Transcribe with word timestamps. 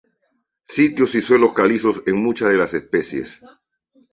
Sitios 0.63 1.13
y 1.13 1.21
suelos 1.21 1.53
calizos 1.53 2.01
en 2.07 2.23
muchas 2.23 2.49
de 2.49 2.57
las 2.57 2.73
especies. 2.73 3.39